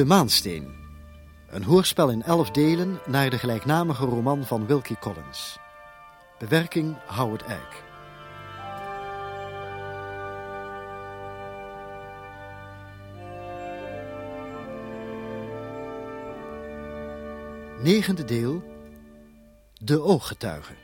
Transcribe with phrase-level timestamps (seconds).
[0.00, 0.74] De Maansteen.
[1.50, 5.58] Een hoorspel in elf delen naar de gelijknamige roman van Wilkie Collins.
[6.38, 7.82] Bewerking Howard Eyck.
[17.82, 18.62] Negende deel.
[19.74, 20.76] De ooggetuigen.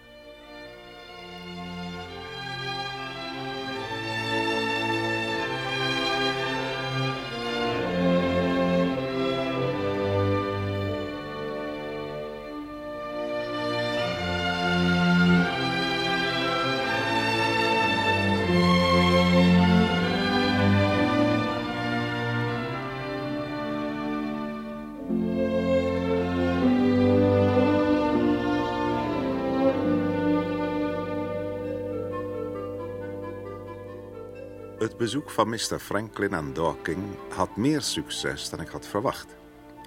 [35.07, 35.79] Bezoek van Mr.
[35.79, 39.35] Franklin aan Dorking had meer succes dan ik had verwacht.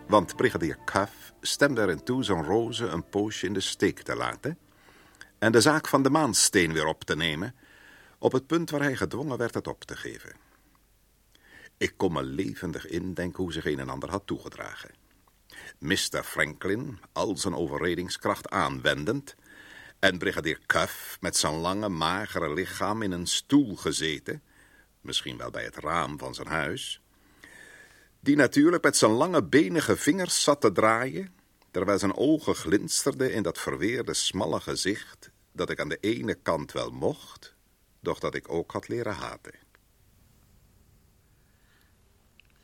[0.07, 4.57] Want brigadier Cuff stemde erin toe zijn roze een poosje in de steek te laten...
[5.39, 7.55] en de zaak van de maansteen weer op te nemen...
[8.17, 10.35] op het punt waar hij gedwongen werd het op te geven.
[11.77, 14.91] Ik kon me levendig indenken hoe zich een en ander had toegedragen.
[15.79, 16.23] Mr.
[16.23, 19.35] Franklin, al zijn overredingskracht aanwendend...
[19.99, 24.41] en brigadier Cuff met zijn lange, magere lichaam in een stoel gezeten
[25.01, 27.01] misschien wel bij het raam van zijn huis,
[28.19, 31.33] die natuurlijk met zijn lange benige vingers zat te draaien,
[31.71, 36.71] terwijl zijn ogen glinsterden in dat verweerde smalle gezicht, dat ik aan de ene kant
[36.71, 37.55] wel mocht,
[37.99, 39.53] doch dat ik ook had leren haten.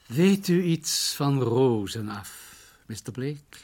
[0.05, 3.11] Weet u iets van rozen af, Mr.
[3.11, 3.57] Blake?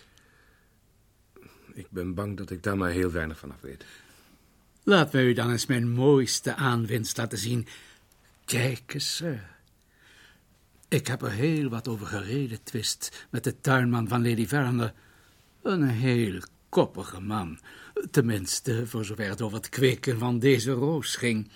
[1.74, 3.86] Ik ben bang dat ik daar maar heel weinig van af weet.
[4.84, 7.68] Laat mij u dan eens mijn mooiste aanwinst laten zien.
[8.46, 9.50] Kijk eens, sir.
[10.88, 14.94] Ik heb er heel wat over gereden, twist, met de tuinman van Lady Verner.
[15.62, 17.60] Een heel koppige man.
[18.12, 21.50] Tenminste, voor zover het over het kweken van deze roos ging.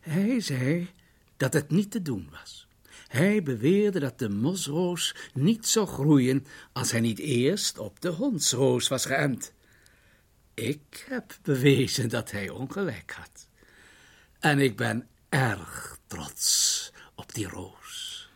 [0.00, 0.90] Hij zei
[1.36, 2.66] dat het niet te doen was.
[3.08, 8.88] Hij beweerde dat de mosroos niet zou groeien als hij niet eerst op de hondsroos
[8.88, 9.52] was geënt.
[10.54, 13.48] Ik heb bewezen dat hij ongelijk had.
[14.40, 18.30] En ik ben erg trots op die roos.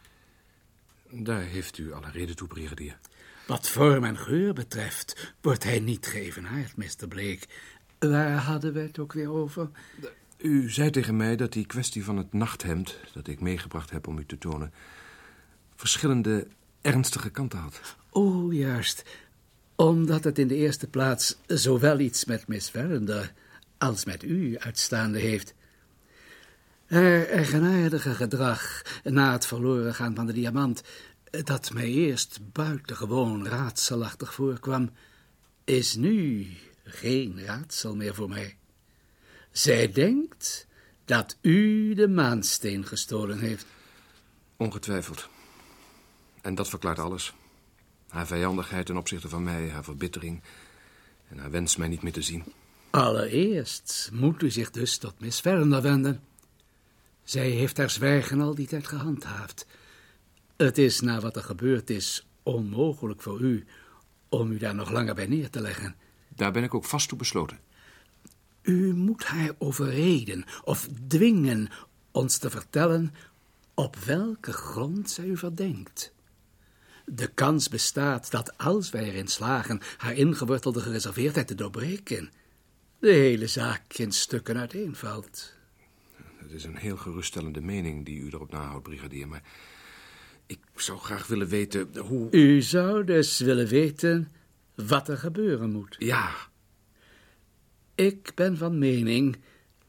[1.10, 2.98] Daar heeft u alle reden toe, brigadier.
[3.46, 7.08] Wat vorm en geur betreft, wordt hij niet geëvenaard, Mr.
[7.08, 7.46] Blake.
[7.98, 9.68] Waar hadden we het ook weer over?
[10.38, 12.98] U zei tegen mij dat die kwestie van het nachthemd...
[13.12, 14.72] dat ik meegebracht heb om u te tonen...
[15.76, 16.46] verschillende
[16.80, 17.96] ernstige kanten had.
[18.10, 19.04] Oh, juist.
[19.76, 23.32] Omdat het in de eerste plaats zowel iets met Miss Verinder
[23.78, 25.54] als met u uitstaande heeft.
[26.94, 30.82] Haar eigenaardige gedrag na het verloren gaan van de diamant,
[31.44, 34.90] dat mij eerst buitengewoon raadselachtig voorkwam,
[35.64, 36.46] is nu
[36.84, 38.56] geen raadsel meer voor mij.
[39.50, 40.66] Zij denkt
[41.04, 43.66] dat u de maansteen gestolen heeft.
[44.56, 45.28] Ongetwijfeld.
[46.42, 47.34] En dat verklaart alles.
[48.08, 50.42] Haar vijandigheid ten opzichte van mij, haar verbittering
[51.28, 52.44] en haar wens mij niet meer te zien.
[52.90, 56.32] Allereerst moet u zich dus tot Miss wenden.
[57.24, 59.66] Zij heeft haar zwijgen al die tijd gehandhaafd.
[60.56, 63.64] Het is na wat er gebeurd is onmogelijk voor u
[64.28, 65.94] om u daar nog langer bij neer te leggen.
[66.28, 67.58] Daar ben ik ook vast toe besloten.
[68.62, 71.68] U moet haar overreden of dwingen
[72.10, 73.14] ons te vertellen
[73.74, 76.12] op welke grond zij u verdenkt.
[77.04, 82.30] De kans bestaat dat als wij erin slagen haar ingewortelde gereserveerdheid te doorbreken,
[82.98, 85.53] de hele zaak in stukken uiteenvalt.
[86.44, 89.42] Het is een heel geruststellende mening die u erop nahoudt, brigadier, maar
[90.46, 92.30] ik zou graag willen weten hoe...
[92.30, 94.32] U zou dus willen weten
[94.74, 95.96] wat er gebeuren moet.
[95.98, 96.34] Ja.
[97.94, 99.36] Ik ben van mening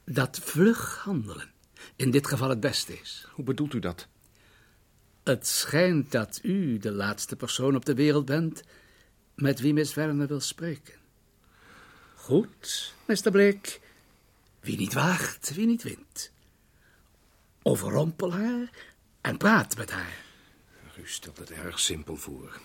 [0.05, 1.51] dat vlug handelen
[1.95, 3.27] in dit geval het beste is.
[3.31, 4.07] Hoe bedoelt u dat?
[5.23, 8.63] Het schijnt dat u de laatste persoon op de wereld bent
[9.35, 10.93] met wie Miss Werner wil spreken.
[12.15, 13.31] Goed, Mr.
[13.31, 13.79] Blake.
[14.59, 16.33] Wie niet waagt, wie niet wint.
[17.67, 18.69] Overrompel haar
[19.21, 20.23] en praat met haar.
[20.97, 22.59] U stelt het erg simpel voor.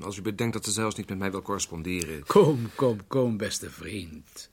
[0.00, 2.26] Als u bedenkt dat ze zelfs niet met mij wil corresponderen...
[2.26, 4.50] Kom, kom, kom, beste vriend.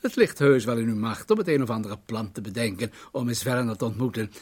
[0.00, 2.92] Het ligt heus wel in uw macht om het een of andere plan te bedenken
[3.12, 4.32] om Miss Werner te ontmoeten.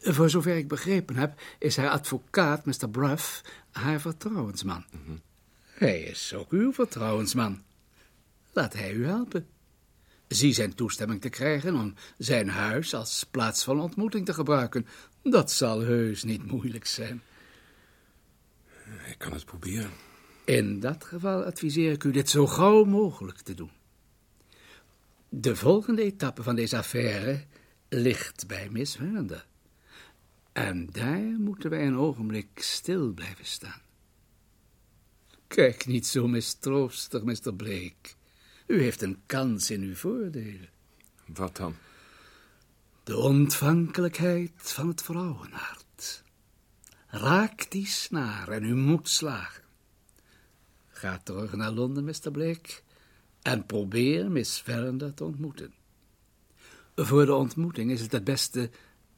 [0.00, 2.88] Voor zover ik begrepen heb, is haar advocaat, Mr.
[2.90, 4.84] Bruff, haar vertrouwensman.
[5.64, 7.62] Hij is ook uw vertrouwensman.
[8.52, 9.46] Laat hij u helpen.
[10.28, 14.86] Zie zijn toestemming te krijgen om zijn huis als plaats van ontmoeting te gebruiken.
[15.22, 17.22] Dat zal heus niet moeilijk zijn.
[19.06, 19.90] Ik kan het proberen.
[20.44, 23.70] In dat geval adviseer ik u dit zo gauw mogelijk te doen.
[25.28, 27.44] De volgende etappe van deze affaire
[27.88, 29.46] ligt bij Miss Werner.
[30.52, 33.80] En daar moeten wij een ogenblik stil blijven staan.
[35.46, 37.54] Kijk niet zo mistroostig, Mr.
[37.54, 38.16] Blake.
[38.68, 40.68] U heeft een kans in uw voordelen.
[41.26, 41.76] Wat dan?
[43.04, 46.22] De ontvankelijkheid van het vrouwenhart.
[47.06, 49.64] Raak die snaar en u moet slagen.
[50.88, 52.30] Ga terug naar Londen, Mr.
[52.30, 52.80] Blake,
[53.42, 55.74] en probeer Miss Verinder te ontmoeten.
[56.94, 58.70] Voor de ontmoeting is het het beste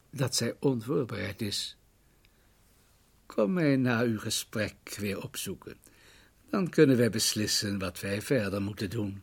[0.09, 1.77] dat zij onvoorbereid is.
[3.25, 5.77] Kom mij na uw gesprek weer opzoeken.
[6.49, 9.21] Dan kunnen wij beslissen wat wij verder moeten doen.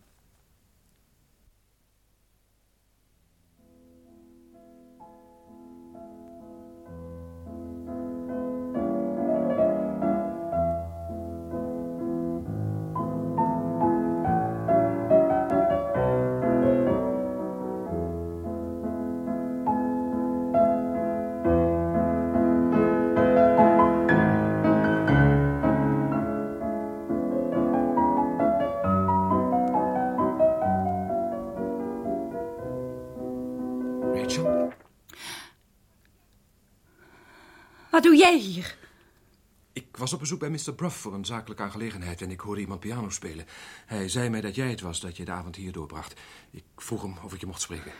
[40.29, 40.75] Bezoek bij Mr.
[40.75, 43.47] Bruff voor een zakelijke aangelegenheid en ik hoorde iemand piano spelen.
[43.87, 46.21] Hij zei mij dat jij het was dat je de avond hier doorbracht.
[46.51, 47.93] Ik vroeg hem of ik je mocht spreken.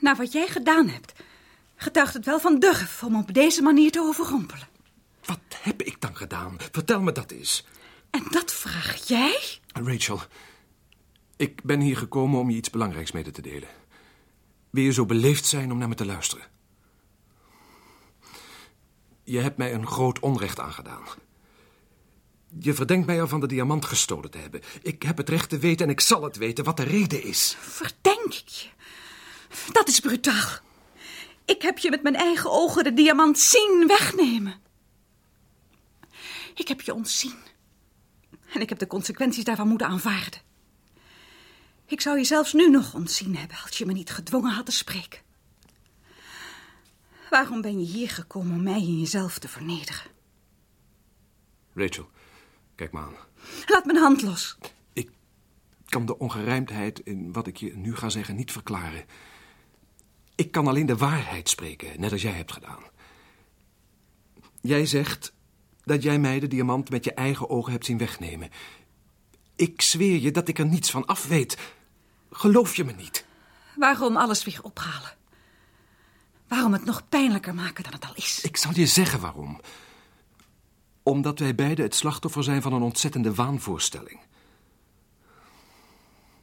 [0.00, 1.12] Na wat jij gedaan hebt,
[1.76, 4.68] getuigt het wel van durf om op deze manier te overrompelen.
[5.24, 6.56] Wat heb ik dan gedaan?
[6.72, 7.66] Vertel me dat eens.
[8.10, 9.58] En dat vraag jij?
[9.66, 10.20] Rachel,
[11.36, 13.68] ik ben hier gekomen om je iets belangrijks mede te delen.
[14.70, 16.44] Wil je zo beleefd zijn om naar me te luisteren?
[19.28, 21.02] Je hebt mij een groot onrecht aangedaan.
[22.58, 24.60] Je verdenkt mij ervan de diamant gestolen te hebben.
[24.82, 27.56] Ik heb het recht te weten en ik zal het weten wat de reden is.
[27.60, 28.68] Verdenk ik je?
[29.72, 30.58] Dat is brutaal.
[31.44, 34.60] Ik heb je met mijn eigen ogen de diamant zien wegnemen.
[36.54, 37.38] Ik heb je ontzien.
[38.52, 40.40] En ik heb de consequenties daarvan moeten aanvaarden.
[41.86, 44.72] Ik zou je zelfs nu nog ontzien hebben als je me niet gedwongen had te
[44.72, 45.27] spreken.
[47.30, 50.10] Waarom ben je hier gekomen om mij in jezelf te vernederen?
[51.74, 52.08] Rachel,
[52.74, 53.14] kijk me aan.
[53.66, 54.58] Laat mijn hand los.
[54.92, 55.10] Ik
[55.86, 59.04] kan de ongerijmdheid in wat ik je nu ga zeggen niet verklaren.
[60.34, 62.82] Ik kan alleen de waarheid spreken, net als jij hebt gedaan.
[64.60, 65.32] Jij zegt
[65.84, 68.50] dat jij mij de diamant met je eigen ogen hebt zien wegnemen.
[69.56, 71.58] Ik zweer je dat ik er niets van af weet.
[72.30, 73.26] Geloof je me niet?
[73.76, 75.17] Waarom alles weer ophalen?
[76.48, 78.40] Waarom het nog pijnlijker maken dan het al is?
[78.42, 79.60] Ik zal je zeggen waarom.
[81.02, 84.20] Omdat wij beiden het slachtoffer zijn van een ontzettende waanvoorstelling.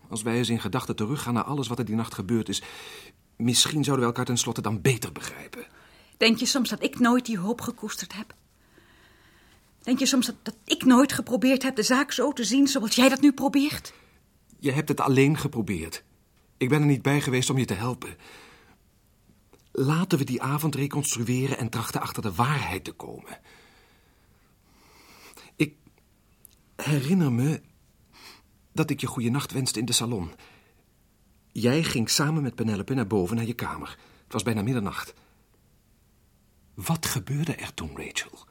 [0.10, 2.62] Als wij eens in gedachten teruggaan naar alles wat er die nacht gebeurd is...
[3.36, 5.66] misschien zouden we elkaar tenslotte dan beter begrijpen.
[6.18, 8.34] Denk je soms dat ik nooit die hoop gekoesterd heb?
[9.82, 12.96] Denk je soms dat, dat ik nooit geprobeerd heb de zaak zo te zien zoals
[12.96, 13.94] jij dat nu probeert?
[14.60, 16.04] Je hebt het alleen geprobeerd.
[16.58, 18.18] Ik ben er niet bij geweest om je te helpen.
[19.78, 23.40] Laten we die avond reconstrueren en trachten achter de waarheid te komen.
[25.56, 25.76] Ik
[26.76, 27.62] herinner me
[28.72, 30.32] dat ik je goede nacht wenste in de salon.
[31.52, 33.98] Jij ging samen met Penelope naar boven naar je kamer.
[34.24, 35.14] Het was bijna middernacht.
[36.74, 38.46] Wat gebeurde er toen, Rachel?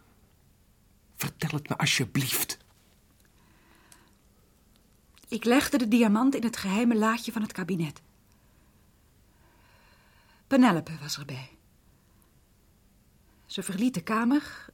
[1.17, 2.59] Vertel het me alsjeblieft.
[5.29, 8.03] Ik legde de diamant in het geheime laadje van het kabinet.
[10.47, 11.59] Penelope was erbij.
[13.47, 14.67] Ze verliet de kamer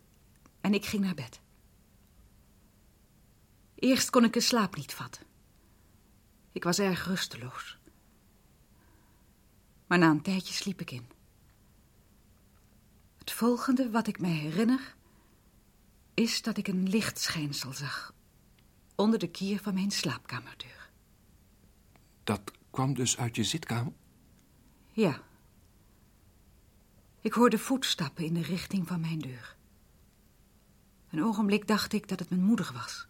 [0.61, 1.41] en ik ging naar bed.
[3.75, 5.27] Eerst kon ik de slaap niet vatten.
[6.53, 7.79] Ik was erg rusteloos.
[9.87, 11.07] Maar na een tijdje sliep ik in.
[13.19, 14.95] Het volgende wat ik mij herinner
[16.15, 18.15] is dat ik een lichtschijnsel zag
[18.95, 20.91] onder de kier van mijn slaapkamerdeur.
[22.25, 23.93] Dat kwam dus uit je zitkamer?
[24.93, 25.23] Ja.
[27.21, 29.57] Ik hoorde voetstappen in de richting van mijn deur.
[31.11, 33.07] Een ogenblik dacht ik dat het mijn moeder was.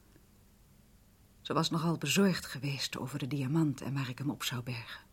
[1.41, 5.05] Ze was nogal bezorgd geweest over de diamant en waar ik hem op zou bergen.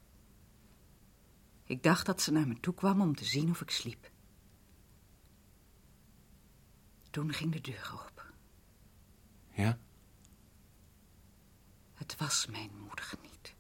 [1.64, 4.12] Ik dacht dat ze naar me toe kwam om te zien of ik sliep.
[7.10, 8.34] Toen ging de deur open.
[9.52, 9.80] Ja?
[11.94, 13.56] Het was mijn moeder niet.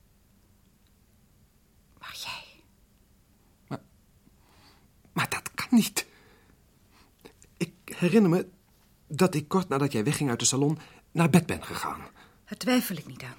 [1.99, 2.46] Maar jij.
[5.17, 6.05] Maar dat kan niet.
[7.57, 8.47] Ik herinner me
[9.07, 10.79] dat ik kort nadat jij wegging uit de salon
[11.11, 11.99] naar bed ben gegaan.
[12.45, 13.37] Daar twijfel ik niet aan.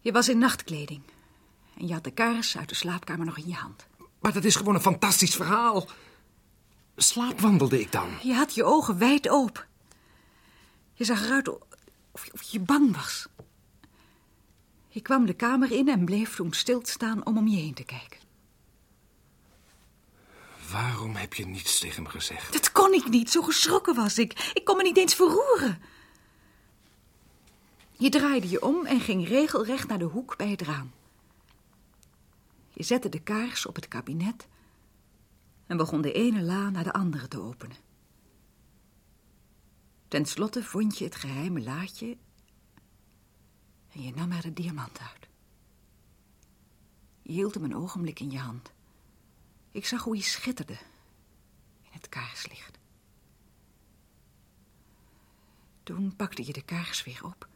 [0.00, 1.02] Je was in nachtkleding.
[1.76, 3.86] En je had de kaars uit de slaapkamer nog in je hand.
[4.20, 5.88] Maar dat is gewoon een fantastisch verhaal.
[6.96, 8.08] Slaapwandelde ik dan?
[8.22, 9.64] Je had je ogen wijd open.
[10.92, 11.48] Je zag eruit
[12.10, 13.26] of je, of je bang was.
[14.88, 18.29] Je kwam de kamer in en bleef toen stilstaan om om je heen te kijken.
[20.70, 22.52] Waarom heb je niets tegen me gezegd?
[22.52, 24.50] Dat kon ik niet, zo geschrokken was ik.
[24.54, 25.82] Ik kon me niet eens verroeren.
[27.92, 30.92] Je draaide je om en ging regelrecht naar de hoek bij het raam.
[32.72, 34.48] Je zette de kaars op het kabinet
[35.66, 37.76] en begon de ene la naar de andere te openen.
[40.08, 42.16] Ten slotte vond je het geheime laadje
[43.92, 45.28] en je nam er de diamant uit.
[47.22, 48.72] Je hield hem een ogenblik in je hand.
[49.70, 50.78] Ik zag hoe hij schitterde
[51.82, 52.78] in het kaarslicht.
[55.82, 57.48] Toen pakte je de kaars weer op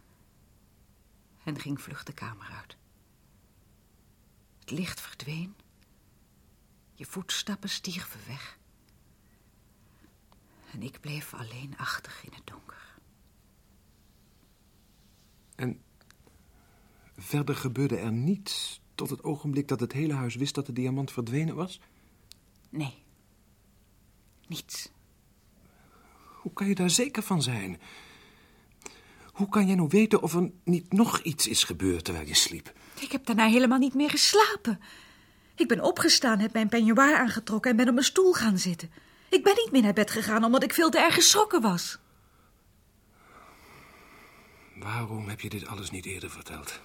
[1.45, 2.77] en ging vlug de kamer uit.
[4.59, 5.55] Het licht verdween.
[6.95, 8.59] Je voetstappen stierven weg.
[10.73, 12.99] En ik bleef alleen achter in het donker.
[15.55, 15.83] En
[17.17, 21.13] verder gebeurde er niets tot het ogenblik dat het hele huis wist dat de diamant
[21.13, 21.81] verdwenen was?
[22.75, 23.03] Nee.
[24.47, 24.89] Niets.
[26.41, 27.81] Hoe kan je daar zeker van zijn?
[29.33, 32.73] Hoe kan jij nou weten of er niet nog iets is gebeurd terwijl je sliep?
[33.01, 34.81] Ik heb daarna helemaal niet meer geslapen.
[35.55, 38.91] Ik ben opgestaan, heb mijn peignoir aangetrokken en ben op mijn stoel gaan zitten.
[39.31, 41.99] Ik ben niet meer naar bed gegaan omdat ik veel te erg geschrokken was.
[44.75, 46.81] Waarom heb je dit alles niet eerder verteld?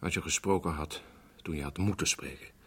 [0.00, 1.02] Als je gesproken had
[1.42, 2.59] toen je had moeten spreken.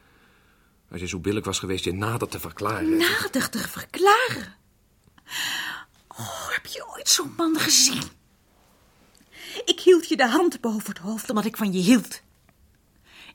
[0.93, 2.97] Als je zo billig was geweest je nader te verklaren.
[2.97, 4.55] Nader te verklaren?
[6.07, 8.03] Oh, heb je ooit zo'n man gezien?
[9.65, 12.21] Ik hield je de hand boven het hoofd omdat ik van je hield.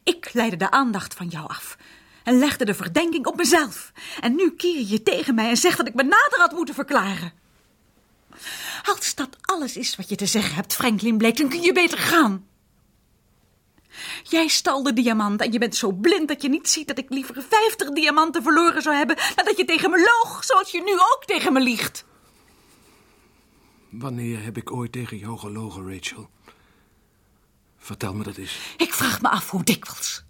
[0.02, 1.76] Ik leidde de aandacht van jou af
[2.24, 3.92] en legde de verdenking op mezelf.
[4.20, 7.32] En nu keer je tegen mij en zegt dat ik me nader had moeten verklaren.
[8.84, 11.98] Als dat alles is wat je te zeggen hebt, Franklin Blake, dan kun je beter
[11.98, 12.47] gaan.
[14.22, 17.10] Jij stal de diamant en je bent zo blind dat je niet ziet dat ik
[17.10, 20.92] liever vijftig diamanten verloren zou hebben dan dat je tegen me loog, zoals je nu
[20.92, 22.04] ook tegen me liegt.
[23.90, 26.30] Wanneer heb ik ooit tegen jou gelogen, Rachel?
[27.78, 28.74] Vertel me dat eens.
[28.76, 30.24] Ik vraag me af hoe dikwijls.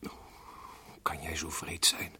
[0.00, 2.12] Hoe kan jij zo vreed zijn?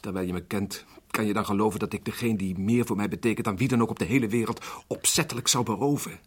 [0.00, 3.08] Terwijl je me kent, kan je dan geloven dat ik degene die meer voor mij
[3.08, 6.20] betekent dan wie dan ook op de hele wereld opzettelijk zou beroven?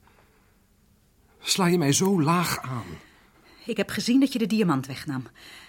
[1.40, 2.86] Sla je mij zo laag aan?
[3.66, 5.28] Ik heb gezien dat je de diamant wegnam.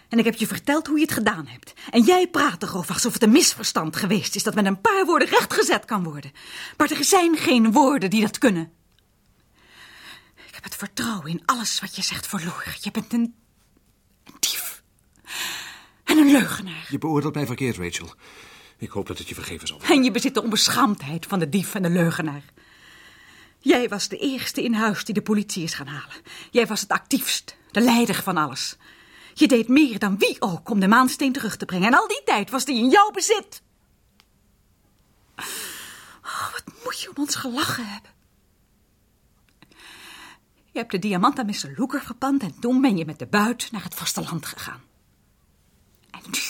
[0.08, 1.74] En ik heb je verteld hoe je het gedaan hebt.
[1.90, 5.28] En jij praat erover alsof het een misverstand geweest is dat met een paar woorden
[5.28, 6.32] rechtgezet kan worden.
[6.76, 8.72] Maar er zijn geen woorden die dat kunnen.
[10.46, 12.74] Ik heb het vertrouwen in alles wat je zegt verloren.
[12.80, 13.34] Je bent een,
[14.24, 14.82] een dief.
[16.04, 16.86] En een leugenaar.
[16.90, 18.14] Je beoordeelt mij verkeerd, Rachel.
[18.78, 21.74] Ik hoop dat het je vergeven zal En je bezit de onbeschaamdheid van de dief
[21.74, 22.42] en de leugenaar.
[23.64, 26.16] Jij was de eerste in huis die de politie is gaan halen.
[26.50, 28.76] Jij was het actiefst, de leider van alles.
[29.34, 31.86] Je deed meer dan wie ook om de maansteen terug te brengen.
[31.86, 33.62] En al die tijd was die in jouw bezit.
[36.24, 38.10] Oh, wat moet je om ons gelachen hebben.
[40.70, 41.72] Je hebt de diamant aan Mr.
[41.76, 44.82] Looker verpand en toen ben je met de buit naar het vasteland gegaan.
[46.10, 46.40] En nu,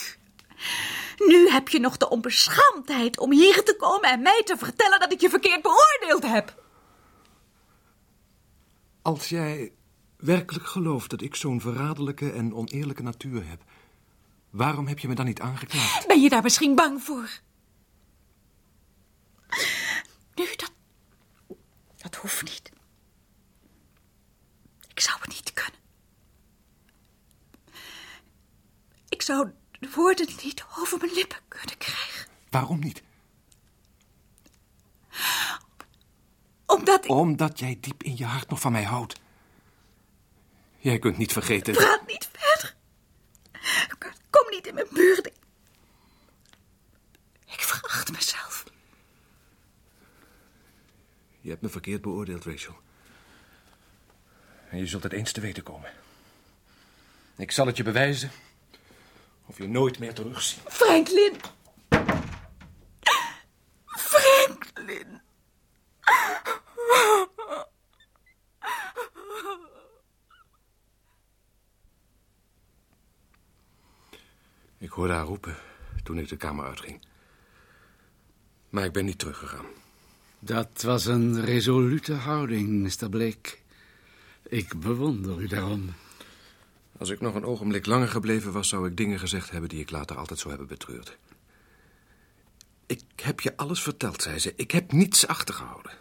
[1.27, 5.13] nu heb je nog de onbeschaamdheid om hier te komen en mij te vertellen dat
[5.13, 6.63] ik je verkeerd beoordeeld heb.
[9.05, 9.73] Als jij
[10.17, 13.63] werkelijk gelooft dat ik zo'n verraderlijke en oneerlijke natuur heb,
[14.51, 16.07] waarom heb je me dan niet aangeklaagd?
[16.07, 17.41] Ben je daar misschien bang voor?
[20.35, 20.73] Nu, dat.
[21.97, 22.71] Dat hoeft niet.
[24.89, 25.81] Ik zou het niet kunnen.
[29.09, 32.27] Ik zou de woorden niet over mijn lippen kunnen krijgen.
[32.51, 33.03] Waarom niet?
[36.75, 37.11] Omdat ik...
[37.11, 39.21] Omdat jij diep in je hart nog van mij houdt.
[40.79, 41.75] Jij kunt niet vergeten...
[41.75, 42.75] Praat niet verder.
[44.31, 45.27] Kom niet in mijn buurt.
[47.47, 48.65] Ik veracht mezelf.
[51.41, 52.77] Je hebt me verkeerd beoordeeld, Rachel.
[54.71, 55.93] En je zult het eens te weten komen.
[57.37, 58.31] Ik zal het je bewijzen.
[59.47, 60.61] Of je nooit meer terugziet.
[60.67, 61.37] Franklin.
[63.87, 65.21] Franklin.
[74.85, 75.57] Ik hoorde haar roepen
[76.03, 77.01] toen ik de kamer uitging.
[78.71, 79.65] Maar ik ben niet teruggegaan.
[80.39, 83.09] Dat was een resolute houding, Mr.
[83.09, 83.57] Blake.
[84.43, 85.95] Ik bewonder u daarom.
[86.99, 89.91] Als ik nog een ogenblik langer gebleven was, zou ik dingen gezegd hebben die ik
[89.91, 91.19] later altijd zou hebben betreurd.
[92.87, 94.53] Ik heb je alles verteld, zei ze.
[94.57, 95.93] Ik heb niets achtergehouden.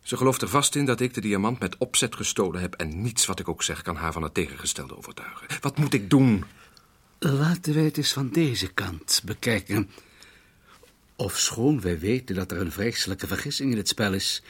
[0.00, 2.74] Ze gelooft er vast in dat ik de diamant met opzet gestolen heb...
[2.74, 5.46] en niets wat ik ook zeg kan haar van het tegengestelde overtuigen.
[5.60, 6.44] Wat moet ik doen?
[7.22, 9.90] Laten wij het eens van deze kant bekijken.
[11.16, 14.42] Ofschoon wij weten dat er een vreselijke vergissing in het spel is...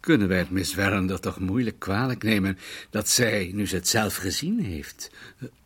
[0.00, 2.58] kunnen wij het Miss Werender toch moeilijk kwalijk nemen...
[2.90, 5.10] dat zij, nu ze het zelf gezien heeft,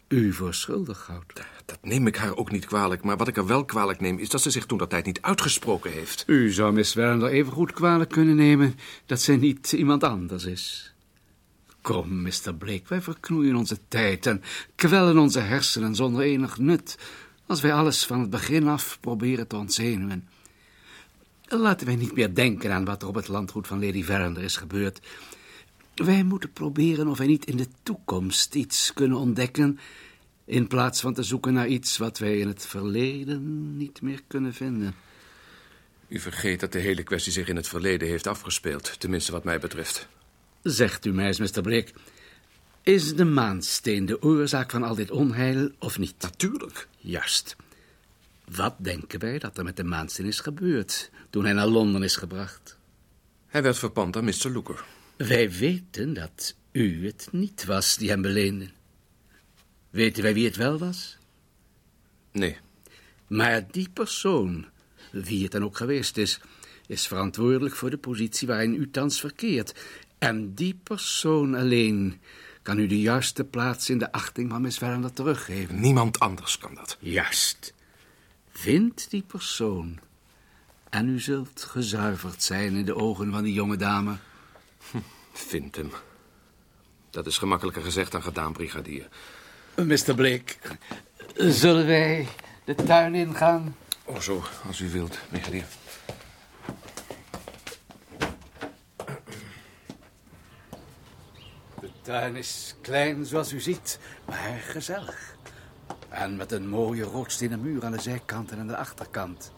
[0.08, 1.40] u voor schuldig houdt.
[1.64, 4.18] Dat neem ik haar ook niet kwalijk, maar wat ik er wel kwalijk neem...
[4.18, 6.24] is dat ze zich toen dat tijd niet uitgesproken heeft.
[6.26, 8.74] U zou Miss Werner even goed kwalijk kunnen nemen...
[9.06, 10.89] dat zij niet iemand anders is.
[11.80, 12.54] Kom, Mr.
[12.58, 14.26] Blake, wij verknoeien onze tijd...
[14.26, 14.42] en
[14.74, 16.98] kwellen onze hersenen zonder enig nut...
[17.46, 20.28] als wij alles van het begin af proberen te ontzenuwen.
[21.44, 24.56] Laten wij niet meer denken aan wat er op het landgoed van Lady Verinder is
[24.56, 25.00] gebeurd...
[25.94, 29.78] Wij moeten proberen of wij niet in de toekomst iets kunnen ontdekken
[30.44, 34.54] in plaats van te zoeken naar iets wat wij in het verleden niet meer kunnen
[34.54, 34.94] vinden.
[36.08, 39.58] U vergeet dat de hele kwestie zich in het verleden heeft afgespeeld, tenminste wat mij
[39.58, 40.08] betreft.
[40.62, 41.62] Zegt u mij eens, Mr.
[41.62, 41.92] Blake,
[42.82, 46.14] is de maansteen de oorzaak van al dit onheil of niet?
[46.18, 46.88] Natuurlijk.
[46.98, 47.56] Juist.
[48.44, 52.16] Wat denken wij dat er met de maansteen is gebeurd toen hij naar Londen is
[52.16, 52.78] gebracht?
[53.46, 54.50] Hij werd verpand aan Mr.
[54.52, 54.84] Looker.
[55.16, 58.68] Wij weten dat u het niet was die hem beleende.
[59.90, 61.18] Weten wij wie het wel was?
[62.32, 62.56] Nee.
[63.26, 64.66] Maar die persoon,
[65.12, 66.40] wie het dan ook geweest is,
[66.86, 69.74] is verantwoordelijk voor de positie waarin u thans verkeert.
[70.20, 72.20] En die persoon alleen
[72.62, 75.80] kan u de juiste plaats in de achting van Miss Werner teruggeven.
[75.80, 76.96] Niemand anders kan dat.
[76.98, 77.74] Juist.
[78.50, 79.98] Vind die persoon.
[80.90, 84.16] En u zult gezuiverd zijn in de ogen van die jonge dame.
[84.90, 84.98] Hm,
[85.32, 85.90] vind hem.
[87.10, 89.08] Dat is gemakkelijker gezegd dan gedaan, brigadier.
[89.76, 90.14] Mr.
[90.14, 90.54] Blake,
[91.34, 92.28] zullen wij
[92.64, 93.76] de tuin ingaan?
[94.04, 95.64] Oh, zo, als u wilt, brigadier.
[102.02, 105.36] Tuin is klein, zoals u ziet, maar gezellig.
[106.08, 109.52] En met een mooie roodstenen muur aan de zijkant en aan de achterkant.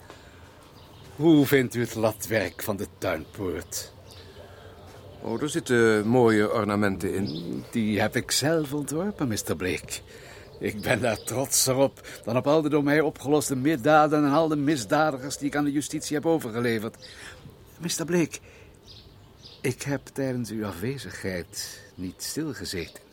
[1.15, 3.93] Hoe vindt u het latwerk van de tuinpoort?
[5.21, 7.63] Oh, er zitten mooie ornamenten in.
[7.71, 9.55] Die heb ik zelf ontworpen, Mr.
[9.55, 10.01] Blake.
[10.59, 14.47] Ik ben daar trotser op dan op al de door mij opgeloste misdaden en al
[14.47, 17.07] de misdadigers die ik aan de justitie heb overgeleverd.
[17.79, 18.05] Mr.
[18.05, 18.39] Blake,
[19.63, 23.03] ik heb tijdens uw afwezigheid niet stilgezeten.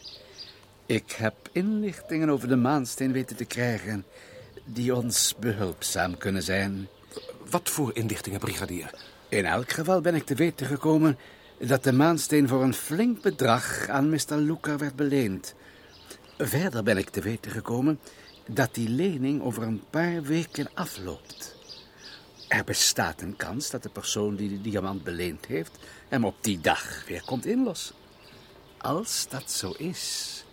[0.87, 4.05] Ik heb inlichtingen over de maansteen weten te krijgen
[4.65, 6.89] die ons behulpzaam kunnen zijn.
[7.51, 8.91] Wat voor inlichtingen, brigadier?
[9.29, 11.19] In elk geval ben ik te weten gekomen
[11.59, 14.37] dat de maansteen voor een flink bedrag aan Mr.
[14.37, 15.55] Luca werd beleend.
[16.39, 18.01] Verder ben ik te weten gekomen
[18.47, 21.60] dat die lening over een paar weken afloopt.
[22.51, 26.61] Er bestaat een kans dat de persoon die de diamant beleend heeft hem op die
[26.61, 27.95] dag weer komt inlossen.
[28.79, 30.45] Als dat zo is,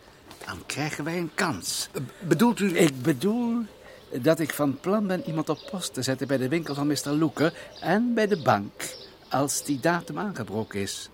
[0.45, 1.89] dan krijgen wij een kans.
[2.19, 2.77] Bedoelt u...
[2.77, 3.65] Ik bedoel
[4.11, 7.09] dat ik van plan ben iemand op post te zetten bij de winkel van Mr.
[7.09, 8.95] Loeker en bij de bank
[9.29, 11.09] als die datum aangebroken is.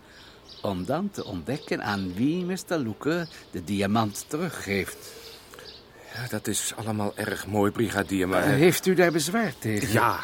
[0.62, 2.78] Om dan te ontdekken aan wie Mr.
[2.78, 4.98] Loeker de diamant teruggeeft.
[6.14, 8.44] Ja, dat is allemaal erg mooi, brigadier, maar...
[8.44, 9.92] Heeft u daar bezwaar tegen?
[9.92, 10.20] Ja.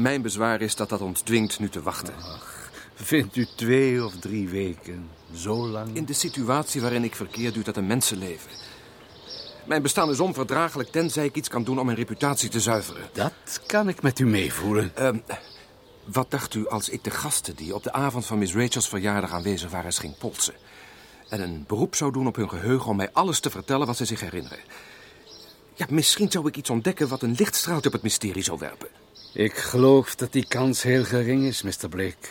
[0.00, 2.14] Mijn bezwaar is dat dat ons dwingt nu te wachten.
[2.16, 5.96] Ach, vindt u twee of drie weken zo lang?
[5.96, 8.50] In de situatie waarin ik verkeer duurt dat een mensenleven.
[9.64, 13.08] Mijn bestaan is onverdraaglijk tenzij ik iets kan doen om mijn reputatie te zuiveren.
[13.12, 14.92] Dat kan ik met u meevoelen.
[14.98, 15.08] Uh,
[16.04, 19.32] wat dacht u als ik de gasten die op de avond van Miss Rachel's verjaardag
[19.32, 20.54] aanwezig waren ging polsen?
[21.28, 24.04] En een beroep zou doen op hun geheugen om mij alles te vertellen wat ze
[24.04, 24.58] zich herinneren.
[25.74, 28.99] Ja, misschien zou ik iets ontdekken wat een lichtstraal op het mysterie zou werpen.
[29.32, 31.88] Ik geloof dat die kans heel gering is, Mr.
[31.88, 32.28] Blake.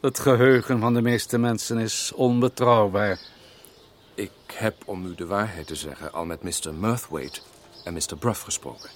[0.00, 3.20] Het geheugen van de meeste mensen is onbetrouwbaar.
[4.14, 6.74] Ik heb, om u de waarheid te zeggen, al met Mr.
[6.74, 7.40] Mirthwaite
[7.84, 8.16] en Mr.
[8.18, 8.90] Bruff gesproken.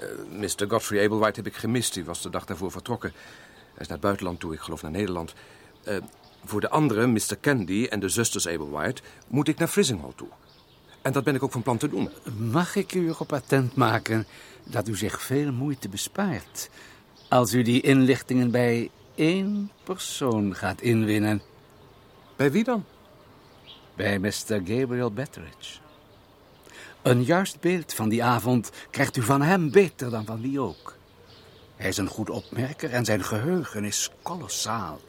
[0.00, 0.06] Uh,
[0.38, 0.68] Mr.
[0.68, 1.94] Godfrey Ablewhite heb ik gemist.
[1.94, 3.12] Die was de dag daarvoor vertrokken.
[3.12, 5.34] Hij is naar het buitenland toe, ik geloof naar Nederland.
[5.88, 5.96] Uh,
[6.44, 7.36] voor de anderen, Mr.
[7.40, 10.28] Candy en de zusters Ablewhite, moet ik naar Frizinghall toe.
[11.02, 12.10] En dat ben ik ook van plan te doen.
[12.36, 14.26] Mag ik u erop attent maken
[14.70, 16.70] dat u zich veel moeite bespaart...
[17.28, 21.42] als u die inlichtingen bij één persoon gaat inwinnen?
[22.36, 22.84] Bij wie dan?
[23.94, 24.60] Bij Mr.
[24.64, 25.78] Gabriel Betteridge.
[27.02, 30.96] Een juist beeld van die avond krijgt u van hem beter dan van wie ook.
[31.76, 35.00] Hij is een goed opmerker en zijn geheugen is kolossaal.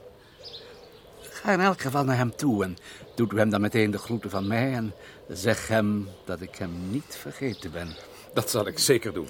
[1.19, 2.77] Ga in elk geval naar hem toe en
[3.15, 4.73] doet u hem dan meteen de groeten van mij...
[4.73, 4.93] en
[5.27, 7.95] zeg hem dat ik hem niet vergeten ben.
[8.33, 9.29] Dat zal ik zeker doen.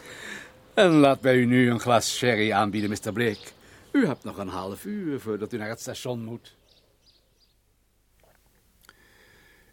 [0.74, 3.14] En laat mij u nu een glas sherry aanbieden, Mr.
[3.14, 3.48] Blake.
[3.92, 6.56] U hebt nog een half uur voordat u naar het station moet.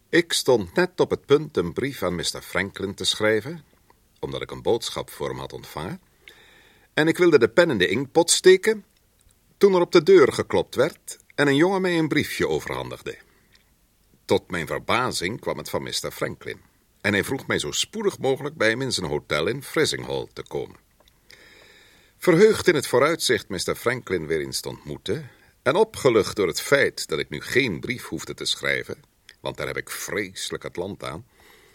[0.09, 2.43] Ik stond net op het punt een brief aan Mr.
[2.43, 3.65] Franklin te schrijven,
[4.21, 6.01] omdat ik een boodschap voor hem had ontvangen.
[6.95, 8.85] En ik wilde de pen in de inkpot steken,
[9.57, 13.19] toen er op de deur geklopt werd en een jongen mij een briefje overhandigde.
[14.25, 16.11] Tot mijn verbazing kwam het van Mr.
[16.11, 16.61] Franklin.
[17.01, 20.43] En hij vroeg mij zo spoedig mogelijk bij hem in zijn hotel in Frizinghall te
[20.43, 20.77] komen.
[22.19, 23.75] Verheugd in het vooruitzicht Mr.
[23.75, 25.31] Franklin weer eens te ontmoeten,
[25.63, 29.03] en opgelucht door het feit dat ik nu geen brief hoefde te schrijven,
[29.41, 31.27] want daar heb ik vreselijk het land aan,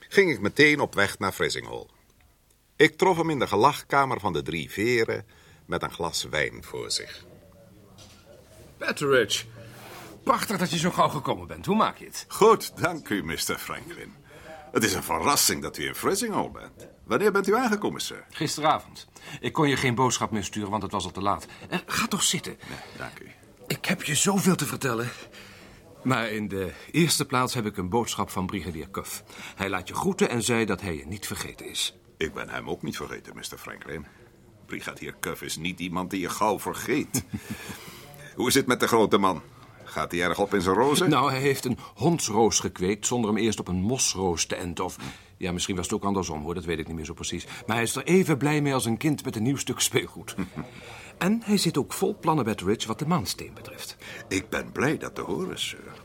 [0.09, 1.87] ging ik meteen op weg naar Frizinghall.
[2.75, 5.25] Ik trof hem in de gelachkamer van de Drie Veren
[5.65, 7.25] met een glas wijn voor zich.
[8.77, 9.45] Betteridge,
[10.23, 11.65] prachtig dat je zo gauw gekomen bent.
[11.65, 12.25] Hoe maak je het?
[12.27, 13.57] Goed, dank u, Mr.
[13.57, 14.22] Franklin.
[14.73, 16.87] Het is een verrassing dat u in Frizinghall bent.
[17.03, 18.25] Wanneer bent u aangekomen, sir?
[18.29, 19.07] Gisteravond.
[19.39, 21.45] Ik kon je geen boodschap meer sturen, want het was al te laat.
[21.69, 22.57] Eh, ga toch zitten.
[22.69, 23.31] Nee, dank u.
[23.67, 25.09] Ik heb je zoveel te vertellen.
[26.03, 29.23] Maar in de eerste plaats heb ik een boodschap van brigadier Cuff.
[29.55, 31.97] Hij laat je groeten en zei dat hij je niet vergeten is.
[32.17, 33.57] Ik ben hem ook niet vergeten, Mr.
[33.57, 34.05] Franklin.
[34.65, 37.23] Brigadier Cuff is niet iemand die je gauw vergeet.
[38.35, 39.41] Hoe is het met de grote man?
[39.93, 41.09] Gaat hij erg op in zijn rozen?
[41.09, 44.85] Nou, hij heeft een hondsroos gekweekt zonder hem eerst op een mosroos te enten.
[44.85, 44.97] Of
[45.37, 47.47] ja, misschien was het ook andersom hoor, dat weet ik niet meer zo precies.
[47.65, 50.35] Maar hij is er even blij mee als een kind met een nieuw stuk speelgoed.
[51.17, 53.97] en hij zit ook vol plannen, Betteridge, wat de maansteen betreft.
[54.27, 56.01] Ik ben blij dat te horen, sir.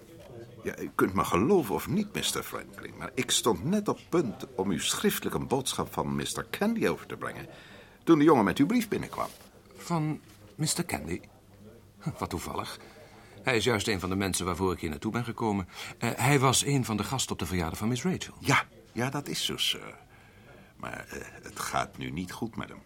[0.63, 2.43] Ja, u kunt me geloven of niet, Mr.
[2.43, 6.47] Franklin, maar ik stond net op punt om u schriftelijk een boodschap van Mr.
[6.51, 7.47] Candy over te brengen.
[8.05, 9.29] toen de jongen met uw brief binnenkwam.
[9.77, 10.21] Van
[10.55, 10.85] Mr.
[10.87, 11.21] Candy?
[12.19, 12.79] Wat toevallig.
[13.49, 15.69] Hij is juist een van de mensen waarvoor ik hier naartoe ben gekomen.
[15.99, 18.35] Uh, hij was een van de gasten op de verjaardag van Miss Rachel.
[18.39, 19.95] Ja, ja, dat is zo, sir.
[20.77, 22.83] Maar uh, het gaat nu niet goed met hem.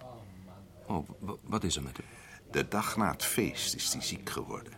[0.86, 1.08] Oh,
[1.42, 2.06] wat is er met hem?
[2.50, 4.72] De dag na het feest is hij ziek geworden.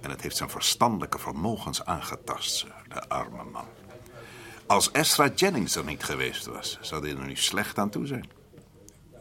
[0.00, 3.66] En het heeft zijn verstandelijke vermogens aangetast, sir, de arme man.
[4.66, 8.30] Als Ezra Jennings er niet geweest was, zou hij er nu slecht aan toe zijn.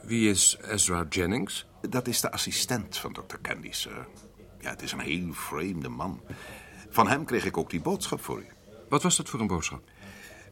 [0.01, 1.65] Wie is Ezra Jennings?
[1.89, 3.37] Dat is de assistent van Dr.
[3.41, 4.07] Candy, sir.
[4.59, 6.21] Ja, het is een heel vreemde man.
[6.89, 8.45] Van hem kreeg ik ook die boodschap voor u.
[8.89, 9.81] Wat was dat voor een boodschap?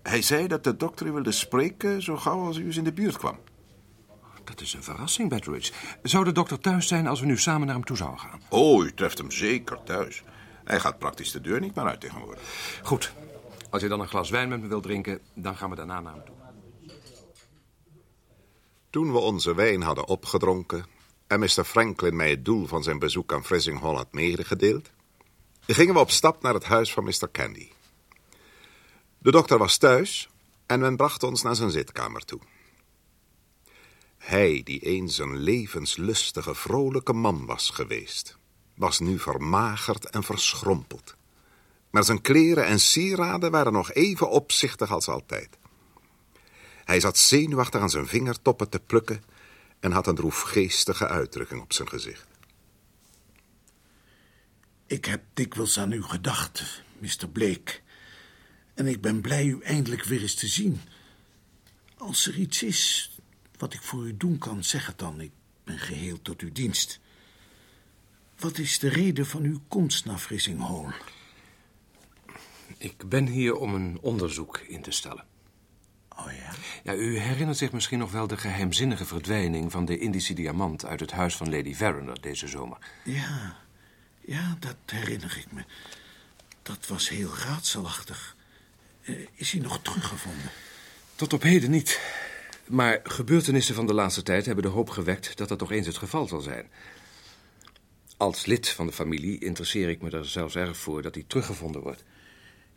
[0.04, 2.94] Hij zei dat de dokter u wilde spreken zo gauw als u eens in de
[2.94, 3.40] buurt kwam.
[4.44, 5.74] Dat is een verrassing, Betteridge.
[6.04, 8.42] Zou de dokter thuis zijn als we nu samen naar hem toe zouden gaan?
[8.50, 10.24] Oh, u treft hem zeker thuis.
[10.64, 12.42] Hij gaat praktisch de deur niet meer uit tegenwoordig.
[12.84, 13.14] Goed.
[13.70, 16.14] Als je dan een glas wijn met me wilt drinken, dan gaan we daarna naar
[16.14, 16.36] hem toe.
[18.90, 20.86] Toen we onze wijn hadden opgedronken
[21.28, 21.64] en Mr.
[21.64, 24.90] Franklin mij het doel van zijn bezoek aan Frizinghall had medegedeeld,
[25.66, 27.32] gingen we op stap naar het huis van Mr.
[27.32, 27.70] Candy.
[29.18, 30.30] De dokter was thuis
[30.66, 32.40] en men bracht ons naar zijn zitkamer toe.
[34.18, 38.38] Hij, die eens een levenslustige, vrolijke man was geweest,
[38.76, 41.16] was nu vermagerd en verschrompeld.
[41.90, 45.50] Maar zijn kleren en sieraden waren nog even opzichtig als altijd.
[46.86, 49.24] Hij zat zenuwachtig aan zijn vingertoppen te plukken
[49.80, 52.28] en had een droefgeestige uitdrukking op zijn gezicht.
[54.86, 57.30] Ik heb dikwijls aan u gedacht, Mr.
[57.32, 57.80] Blake.
[58.74, 60.80] En ik ben blij u eindelijk weer eens te zien.
[61.98, 63.12] Als er iets is
[63.58, 65.22] wat ik voor u doen kan, zeg het dan.
[65.22, 65.32] Ik
[65.64, 67.00] ben geheel tot uw dienst.
[68.40, 70.94] Wat is de reden van uw komst naar Frizinghall?
[72.78, 75.26] Ik ben hier om een onderzoek in te stellen.
[76.20, 76.52] Oh ja?
[76.84, 81.00] Ja, u herinnert zich misschien nog wel de geheimzinnige verdwijning van de Indische diamant uit
[81.00, 82.78] het huis van Lady Verinder deze zomer.
[83.04, 83.58] Ja,
[84.22, 85.64] ja, dat herinner ik me.
[86.62, 88.36] Dat was heel raadselachtig.
[89.02, 90.52] Uh, is hij nog teruggevonden?
[91.16, 92.00] Tot op heden niet.
[92.68, 95.98] Maar gebeurtenissen van de laatste tijd hebben de hoop gewekt dat dat toch eens het
[95.98, 96.70] geval zal zijn.
[98.18, 101.82] Als lid van de familie interesseer ik me er zelfs erg voor dat hij teruggevonden
[101.82, 102.04] wordt.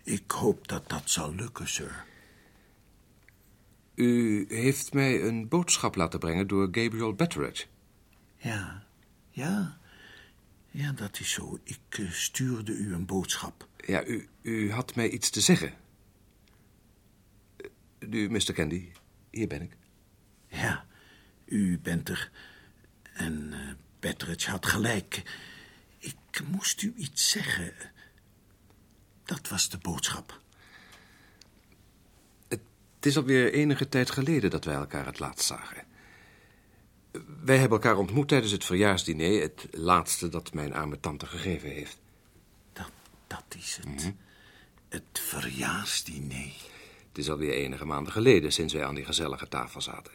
[0.02, 2.04] Ik hoop dat dat zal lukken, sir.
[3.94, 7.66] U heeft mij een boodschap laten brengen door Gabriel Betteridge.
[8.36, 8.86] Ja,
[9.30, 9.78] ja.
[10.70, 11.58] Ja, dat is zo.
[11.62, 13.68] Ik uh, stuurde u een boodschap.
[13.86, 15.74] Ja, u, u had mij iets te zeggen.
[17.98, 18.52] Nu, Mr.
[18.52, 18.92] Candy,
[19.30, 19.76] hier ben ik.
[20.48, 20.86] Ja,
[21.44, 22.30] u bent er.
[23.12, 25.22] En uh, Betteridge had gelijk.
[25.98, 27.72] Ik moest u iets zeggen.
[29.24, 30.39] Dat was de boodschap.
[33.00, 35.84] Het is alweer enige tijd geleden dat wij elkaar het laatst zagen.
[37.44, 41.98] Wij hebben elkaar ontmoet tijdens het verjaarsdiner, het laatste dat mijn arme tante gegeven heeft.
[42.72, 42.90] Dat,
[43.26, 44.12] dat is het.
[44.88, 46.52] Het verjaarsdiner.
[47.08, 50.12] Het is alweer enige maanden geleden sinds wij aan die gezellige tafel zaten.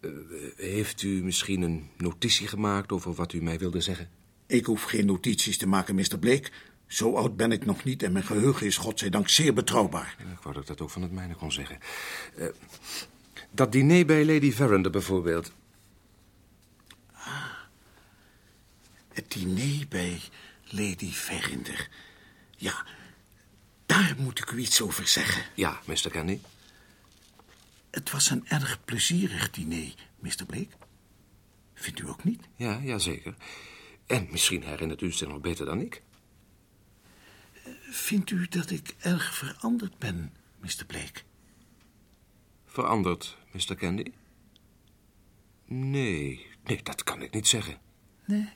[0.00, 0.10] Eh,
[0.56, 4.10] heeft u misschien een notitie gemaakt over wat u mij wilde zeggen?
[4.46, 6.18] Ik hoef geen notities te maken, Mr.
[6.18, 6.50] Blake.
[6.88, 10.16] Zo oud ben ik nog niet en mijn geheugen is godzijdank zeer betrouwbaar.
[10.18, 11.78] Ik wou dat ik dat ook van het mijne kon zeggen.
[12.36, 12.46] Eh,
[13.50, 15.52] dat diner bij Lady Verinder bijvoorbeeld.
[19.08, 20.20] Het diner bij
[20.64, 21.88] Lady Verinder.
[22.56, 22.86] Ja,
[23.86, 25.44] daar moet ik u iets over zeggen.
[25.54, 26.10] Ja, Mr.
[26.10, 26.38] Candy.
[27.90, 30.44] Het was een erg plezierig diner, Mr.
[30.46, 30.76] Blake.
[31.74, 32.40] Vindt u ook niet?
[32.56, 33.34] Ja, ja, zeker.
[34.06, 36.02] En misschien herinnert u zich nog beter dan ik.
[37.90, 40.84] Vindt u dat ik erg veranderd ben, Mr.
[40.86, 41.20] Blake?
[42.66, 43.74] Veranderd, Mr.
[43.74, 44.12] Candy?
[45.64, 47.78] Nee, nee, dat kan ik niet zeggen.
[48.24, 48.48] Nee,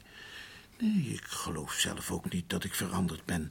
[0.78, 3.50] nee, ik geloof zelf ook niet dat ik veranderd ben.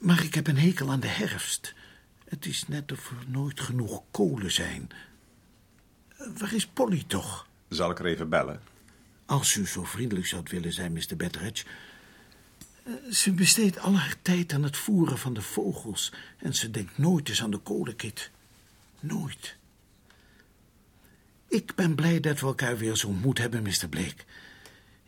[0.00, 1.74] Maar ik heb een hekel aan de herfst.
[2.24, 4.88] Het is net of er nooit genoeg kolen zijn.
[6.38, 7.46] Waar is Polly toch?
[7.68, 8.60] Zal ik er even bellen?
[9.26, 11.16] Als u zo vriendelijk zou willen zijn, Mr.
[11.16, 11.64] Betteredge.
[12.90, 16.12] Eh, Ze besteedt al haar tijd aan het voeren van de vogels...
[16.38, 18.30] en ze denkt nooit eens aan de kolenkit.
[19.00, 19.56] Nooit.
[21.48, 23.88] Ik ben blij dat we elkaar weer zo ontmoet hebben, Mr.
[23.88, 24.24] Blake.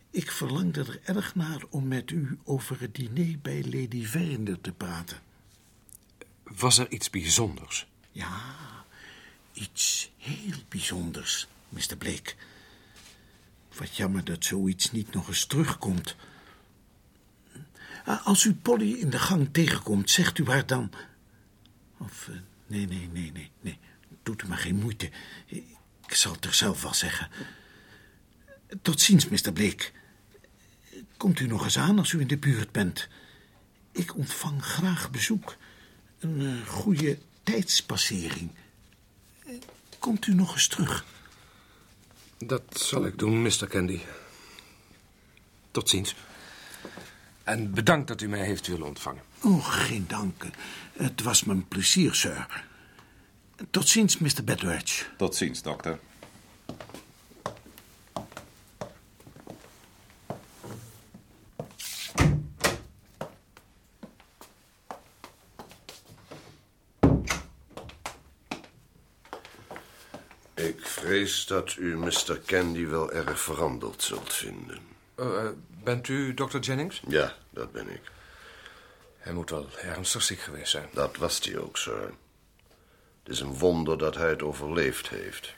[0.09, 4.71] Ik verlangde er erg naar om met u over het diner bij Lady Verinder te
[4.71, 5.17] praten.
[6.43, 7.87] Was er iets bijzonders?
[8.11, 8.55] Ja,
[9.53, 11.97] iets heel bijzonders, Mr.
[11.97, 12.33] Blake.
[13.77, 16.15] Wat jammer dat zoiets niet nog eens terugkomt.
[18.05, 20.91] Ah, Als u Polly in de gang tegenkomt, zegt u haar dan...
[21.97, 22.35] Of, eh,
[22.67, 23.77] nee, nee, nee, nee, nee.
[24.23, 25.09] Doet u maar geen moeite.
[26.07, 27.29] Ik zal het er zelf wel zeggen.
[28.81, 29.53] Tot ziens, Mr.
[29.53, 29.89] Blake.
[31.17, 33.07] Komt u nog eens aan als u in de buurt bent.
[33.91, 35.55] Ik ontvang graag bezoek.
[36.19, 38.49] Een eh, goede tijdspassering.
[39.45, 39.53] Eh,
[39.99, 41.05] Komt u nog eens terug?
[42.37, 43.67] Dat zal ik doen, Mr.
[43.67, 43.99] Candy.
[45.71, 46.15] Tot ziens.
[47.43, 49.21] En bedankt dat u mij heeft willen ontvangen.
[49.41, 50.45] Oh, geen dank.
[50.93, 52.63] Het was mijn plezier, sir.
[53.69, 54.43] Tot ziens, Mr.
[54.43, 55.05] Betteredge.
[55.17, 55.99] Tot ziens, dokter.
[70.55, 72.41] Ik vrees dat u Mr.
[72.45, 74.79] Candy wel erg veranderd zult vinden.
[75.23, 75.51] Eh, eh,
[75.83, 76.57] bent u Dr.
[76.57, 77.01] Jennings?
[77.07, 78.01] Ja, dat ben ik.
[79.17, 80.89] Hij moet wel ernstig ziek geweest zijn.
[80.93, 82.13] Dat was hij ook, sir.
[83.23, 85.53] Het is een wonder dat hij het overleefd heeft.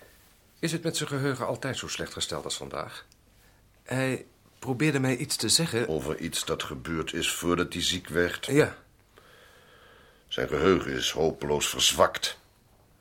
[0.60, 3.06] Is het met zijn geheugen altijd zo slecht gesteld als vandaag?
[3.84, 4.26] Hij
[4.60, 5.88] probeerde mij iets te zeggen.
[5.88, 8.46] Over iets dat gebeurd is voordat hij ziek werd.
[8.46, 8.78] Ja,
[10.28, 12.38] Zijn geheugen is hopeloos verzwakt.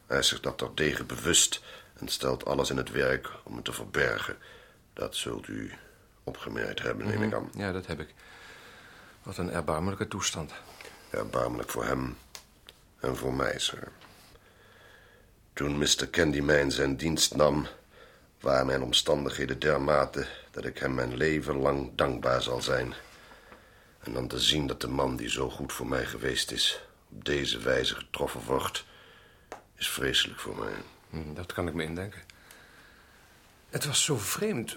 [0.06, 1.62] Hij is zich dat terdege bewust
[1.94, 4.36] en stelt alles in het werk om het te verbergen.
[4.92, 5.72] Dat zult u
[6.24, 7.50] opgemerkt hebben, neem ik aan.
[7.54, 8.08] ja, dat heb ik.
[9.22, 10.52] Wat een erbarmelijke toestand.
[11.10, 12.16] Erbarmelijk voor hem
[13.00, 13.88] en voor mij, sir.
[15.52, 16.08] Toen Mr.
[16.10, 17.66] Candy mij in zijn dienst nam,
[18.40, 22.94] waren mijn omstandigheden dermate dat ik hem mijn leven lang dankbaar zal zijn.
[24.00, 27.24] En dan te zien dat de man die zo goed voor mij geweest is, op
[27.24, 28.84] deze wijze getroffen wordt,
[29.76, 30.74] is vreselijk voor mij.
[31.10, 32.22] Hm, Dat kan ik me indenken.
[33.70, 34.76] Het was zo vreemd.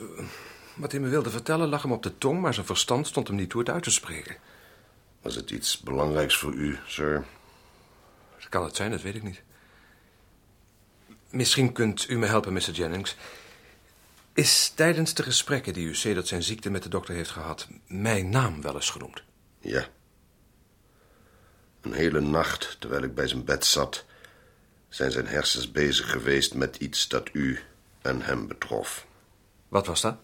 [0.78, 3.36] Wat hij me wilde vertellen lag hem op de tong, maar zijn verstand stond hem
[3.36, 4.38] niet toe het uit te spreken.
[5.22, 7.26] Was het iets belangrijks voor u, sir?
[8.36, 9.42] Dat kan het zijn, dat weet ik niet.
[11.30, 12.72] Misschien kunt u me helpen, Mr.
[12.72, 13.16] Jennings.
[14.34, 17.68] Is tijdens de gesprekken die u sedert zijn ziekte met de dokter heeft gehad...
[17.88, 19.24] mijn naam wel eens genoemd?
[19.60, 19.88] Ja.
[21.82, 24.06] Een hele nacht, terwijl ik bij zijn bed zat,
[24.90, 27.60] zijn zijn hersens bezig geweest met iets dat u
[28.02, 29.06] en hem betrof.
[29.68, 30.18] Wat was dat?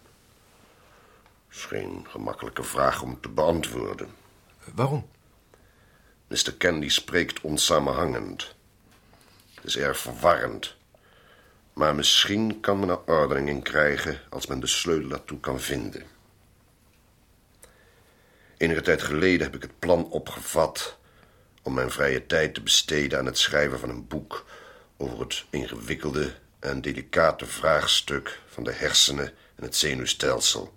[1.54, 4.08] Is geen gemakkelijke vraag om te beantwoorden.
[4.74, 5.08] Waarom?
[6.26, 6.56] Mr.
[6.58, 8.54] Candy spreekt onsamenhangend.
[9.54, 10.76] Het is erg verwarrend.
[11.72, 16.02] Maar misschien kan men er ordening in krijgen als men de sleutel daartoe kan vinden.
[18.56, 20.98] Enige tijd geleden heb ik het plan opgevat
[21.62, 24.46] om mijn vrije tijd te besteden aan het schrijven van een boek
[24.96, 30.73] over het ingewikkelde en delicate vraagstuk van de hersenen en het zenuwstelsel.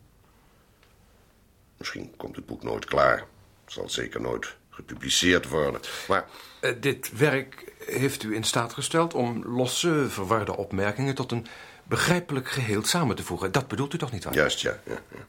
[1.77, 3.17] Misschien komt het boek nooit klaar.
[3.63, 5.81] Het zal zeker nooit gepubliceerd worden.
[6.07, 6.25] Maar
[6.59, 11.47] Eh, dit werk heeft u in staat gesteld om losse, verwarde opmerkingen tot een
[11.83, 13.51] begrijpelijk geheel samen te voegen.
[13.51, 14.33] Dat bedoelt u toch niet waar?
[14.33, 14.79] Juist, ja.
[14.85, 15.25] ja, ja.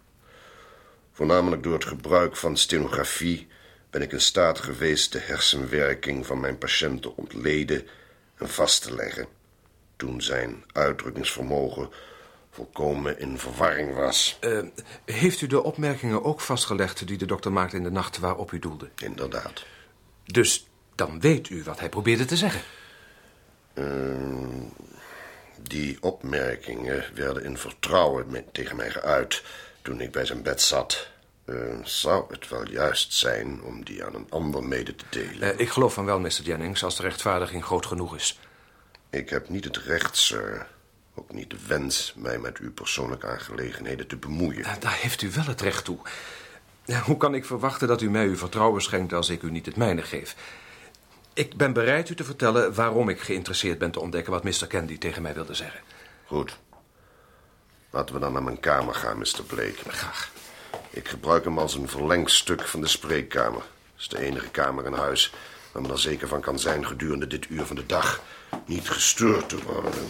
[1.12, 3.48] Voornamelijk door het gebruik van stenografie
[3.90, 7.86] ben ik in staat geweest de hersenwerking van mijn patiënt te ontleden
[8.36, 9.26] en vast te leggen.
[9.96, 11.90] Toen zijn uitdrukkingsvermogen
[12.58, 14.38] volkomen in verwarring was.
[14.40, 14.58] Uh,
[15.04, 18.58] heeft u de opmerkingen ook vastgelegd die de dokter maakte in de nacht waarop u
[18.58, 18.88] doelde?
[18.96, 19.64] Inderdaad.
[20.24, 22.60] Dus dan weet u wat hij probeerde te zeggen?
[23.74, 23.84] Uh,
[25.62, 29.42] die opmerkingen werden in vertrouwen met, tegen mij geuit
[29.82, 31.10] toen ik bij zijn bed zat.
[31.44, 35.54] Uh, zou het wel juist zijn om die aan een ander mede te delen?
[35.54, 36.42] Uh, ik geloof van wel, Mr.
[36.42, 38.38] Jennings, als de rechtvaardiging groot genoeg is.
[39.10, 40.66] Ik heb niet het recht, sir.
[41.18, 44.60] Ook niet de wens mij met uw persoonlijke aangelegenheden te bemoeien.
[44.60, 45.98] Uh, daar heeft u wel het recht toe.
[47.04, 49.76] Hoe kan ik verwachten dat u mij uw vertrouwen schenkt als ik u niet het
[49.76, 50.36] mijne geef?
[51.32, 54.66] Ik ben bereid u te vertellen waarom ik geïnteresseerd ben te ontdekken wat Mr.
[54.66, 55.80] Candy tegen mij wilde zeggen.
[56.26, 56.58] Goed.
[57.90, 59.42] Laten we dan naar mijn kamer gaan, Mr.
[59.46, 59.88] Blake.
[59.88, 60.30] Graag.
[60.90, 63.60] Ik gebruik hem als een verlengstuk van de spreekkamer.
[63.60, 65.32] Het is de enige kamer in huis
[65.72, 68.22] waar men er zeker van kan zijn gedurende dit uur van de dag
[68.66, 70.06] niet gestoord te worden.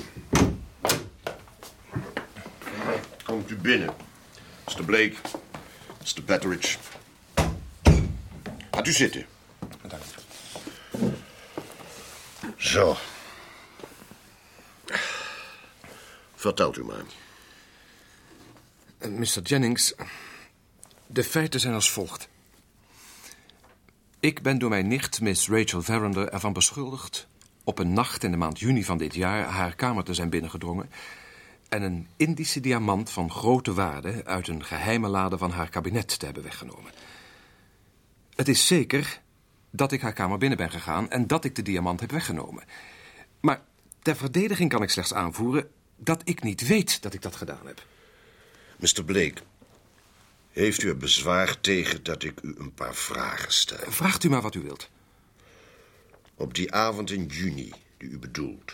[3.25, 3.95] Komt u binnen.
[4.65, 4.85] Mr.
[4.85, 5.15] Blake,
[6.01, 6.25] Mr.
[6.25, 6.79] Betteridge.
[8.71, 9.27] Gaat u zitten.
[9.83, 11.13] Dank u.
[12.57, 12.97] Zo.
[16.35, 17.05] Vertelt u maar.
[19.09, 19.41] Mr.
[19.43, 19.95] Jennings,
[21.07, 22.29] de feiten zijn als volgt.
[24.21, 27.27] Ik ben door mijn nicht, Miss Rachel Verinder, ervan beschuldigd...
[27.69, 30.91] op een nacht in de maand juni van dit jaar haar kamer te zijn binnengedrongen...
[31.69, 34.25] en een Indische diamant van grote waarde...
[34.25, 36.93] uit een geheime lade van haar kabinet te hebben weggenomen.
[38.35, 39.21] Het is zeker
[39.71, 41.11] dat ik haar kamer binnen ben gegaan...
[41.11, 42.65] en dat ik de diamant heb weggenomen.
[43.41, 43.61] Maar
[44.03, 45.71] ter verdediging kan ik slechts aanvoeren...
[45.97, 47.83] dat ik niet weet dat ik dat gedaan heb.
[48.77, 49.05] Mr.
[49.05, 49.43] Blake,
[50.53, 53.91] heeft u er bezwaar tegen dat ik u een paar vragen stel?
[53.91, 54.89] Vraagt u maar wat u wilt.
[56.39, 58.73] Op die avond in juni, die u bedoelt...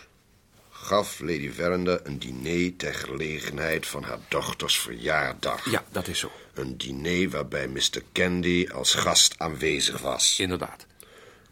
[0.71, 5.71] gaf Lady Verinder een diner ter gelegenheid van haar dochters verjaardag.
[5.71, 6.31] Ja, dat is zo.
[6.55, 8.03] Een diner waarbij Mr.
[8.13, 10.41] Candy als gast aanwezig was.
[10.41, 10.87] Inderdaad.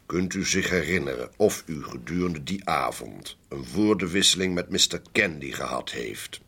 [0.06, 3.36] Kunt u zich herinneren of u gedurende die avond...
[3.48, 5.02] een woordenwisseling met Mr.
[5.12, 6.40] Candy gehad heeft?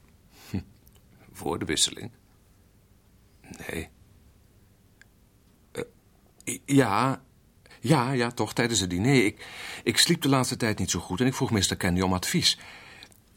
[0.51, 0.61] Hm.
[1.33, 2.11] Woordenwisseling?
[3.69, 3.89] Nee.
[5.73, 7.23] Uh, ja,
[7.85, 9.25] ja, ja, toch, tijdens het diner.
[9.25, 9.47] Ik,
[9.83, 11.77] ik sliep de laatste tijd niet zo goed en ik vroeg Mr.
[11.77, 12.59] Candy om advies.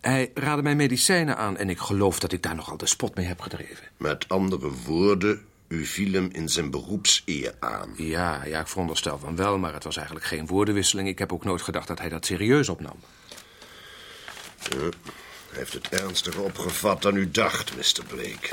[0.01, 3.25] Hij raadde mij medicijnen aan en ik geloof dat ik daar nogal de spot mee
[3.25, 3.87] heb gedreven.
[3.97, 7.93] Met andere woorden, u viel hem in zijn beroepseer aan.
[7.95, 11.07] Ja, ja, ik veronderstel van wel, maar het was eigenlijk geen woordenwisseling.
[11.07, 12.99] Ik heb ook nooit gedacht dat hij dat serieus opnam.
[14.75, 14.89] Uh, hij
[15.57, 18.05] heeft het ernstiger opgevat dan u dacht, Mr.
[18.07, 18.49] Blake.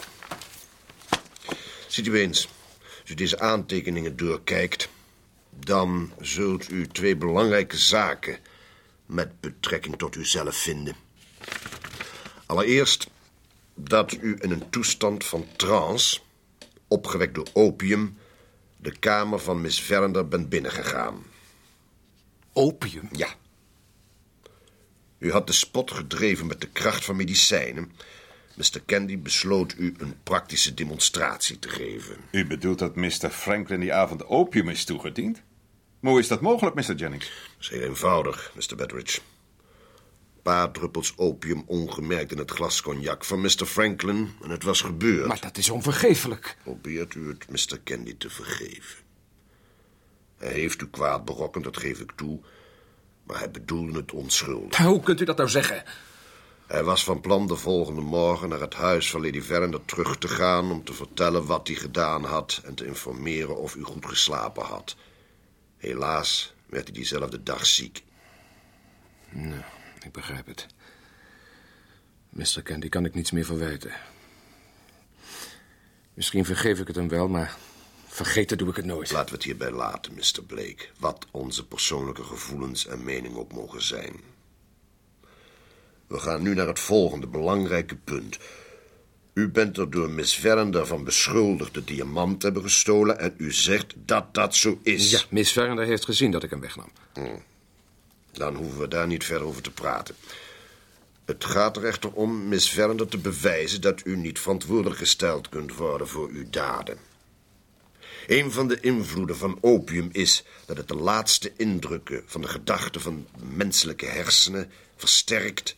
[1.87, 2.48] Ziet u eens,
[3.00, 4.88] als u deze aantekeningen doorkijkt...
[5.59, 8.38] dan zult u twee belangrijke zaken
[9.07, 10.97] met betrekking tot uzelf vinden.
[12.47, 13.11] Allereerst
[13.75, 16.21] dat u in een toestand van trance,
[16.88, 18.17] opgewekt door opium...
[18.77, 21.25] de kamer van Miss Verinder bent binnengegaan.
[22.53, 23.09] Opium?
[23.12, 23.35] Ja.
[25.19, 27.93] U had de spot gedreven met de kracht van medicijnen...
[28.57, 28.81] Mr.
[28.87, 32.17] Candy besloot u een praktische demonstratie te geven.
[32.31, 33.31] U bedoelt dat Mr.
[33.31, 35.43] Franklin die avond opium is toegediend?
[36.01, 36.95] Maar hoe is dat mogelijk, Mr.
[36.95, 37.27] Jennings?
[37.27, 38.77] Dat is heel eenvoudig, Mr.
[38.77, 39.21] Betteridge.
[40.35, 43.67] Een paar druppels opium ongemerkt in het glas cognac van Mr.
[43.67, 45.27] Franklin en het was gebeurd.
[45.27, 46.57] Maar dat is onvergeeflijk.
[46.63, 47.81] Probeert u het Mr.
[47.85, 49.02] Candy te vergeven.
[50.37, 52.40] Hij heeft u kwaad berokkend, dat geef ik toe.
[53.27, 54.79] Maar hij bedoelde het onschuldig.
[54.79, 55.85] Hoe kunt u dat nou zeggen?
[56.67, 60.29] Hij was van plan de volgende morgen naar het huis van Lady Verinder terug te
[60.29, 60.71] gaan...
[60.71, 64.96] om te vertellen wat hij gedaan had en te informeren of u goed geslapen had.
[65.77, 68.02] Helaas werd hij diezelfde dag ziek.
[69.31, 69.62] Nou,
[70.04, 70.67] ik begrijp het.
[72.29, 72.62] Mr.
[72.62, 73.92] Candy kan ik niets meer verwijten.
[76.15, 77.56] Misschien vergeef ik het hem wel, maar
[78.06, 79.10] vergeten doe ik het nooit.
[79.10, 80.42] Laten we het hierbij laten, Mr.
[80.46, 80.87] Blake.
[80.98, 84.33] Wat onze persoonlijke gevoelens en mening ook mogen zijn.
[86.07, 88.38] We gaan nu naar het volgende belangrijke punt.
[89.35, 93.19] U bent er door Miss Verinder van beschuldigd de diamant te hebben gestolen...
[93.19, 95.11] en u zegt dat dat zo is.
[95.11, 96.90] Ja, Miss Verinder heeft gezien dat ik hem wegnam.
[97.13, 97.21] Hm.
[98.33, 100.15] Dan hoeven we daar niet verder over te praten.
[101.25, 103.81] Het gaat er echter om Miss Verinder te bewijzen...
[103.81, 106.98] dat u niet verantwoordelijk gesteld kunt worden voor uw daden.
[108.27, 112.23] Een van de invloeden van opium is dat het de laatste indrukken...
[112.27, 115.77] van de gedachten van menselijke hersenen versterkt